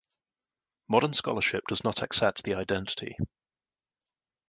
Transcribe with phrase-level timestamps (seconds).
[0.87, 3.15] Modern scholarship does not accept the identity.